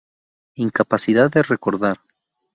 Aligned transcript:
Incapacidad 0.55 1.29
de 1.29 1.43
recordar 1.43 1.99